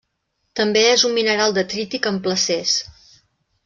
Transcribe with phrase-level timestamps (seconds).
[0.59, 2.77] També és un mineral detrític en placers.